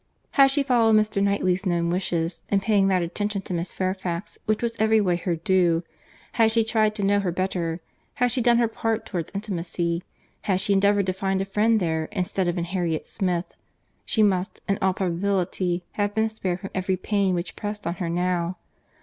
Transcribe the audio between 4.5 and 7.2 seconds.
was every way her due; had she tried to know